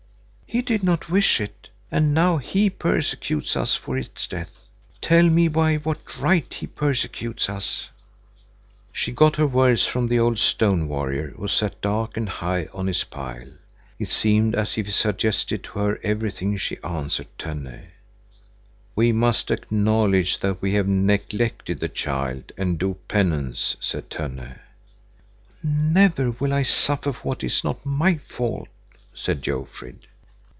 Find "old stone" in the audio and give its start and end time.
10.19-10.89